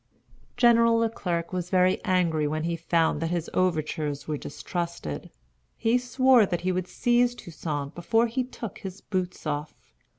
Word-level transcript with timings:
General 0.57 0.95
Le 0.97 1.11
Clerc 1.11 1.53
was 1.53 1.69
very 1.69 2.03
angry 2.03 2.47
when 2.47 2.63
he 2.63 2.75
found 2.75 3.21
that 3.21 3.29
his 3.29 3.51
overtures 3.53 4.27
were 4.27 4.35
distrusted. 4.35 5.29
He 5.77 5.99
swore 5.99 6.47
that 6.47 6.61
he 6.61 6.71
would 6.71 6.87
seize 6.87 7.35
Toussaint 7.35 7.91
before 7.93 8.25
he 8.25 8.43
took 8.43 8.79
his 8.79 8.99
boots 8.99 9.45
off. 9.45 9.93